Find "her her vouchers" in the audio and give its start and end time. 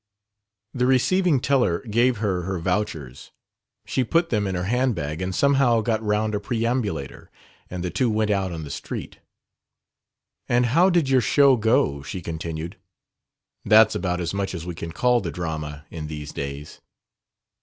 2.17-3.29